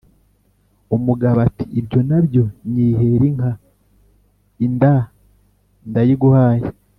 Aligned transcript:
Umugabo 0.95 1.37
ati: 1.47 1.65
"Ibyo 1.79 1.99
na 2.09 2.19
byo! 2.25 2.43
Nyihera 2.71 3.23
inka, 3.29 3.51
inda 4.65 4.93
ndayiguhaye" 5.89 6.67